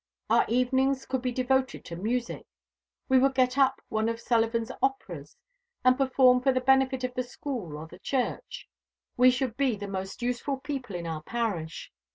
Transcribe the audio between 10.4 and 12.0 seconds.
people in our parish.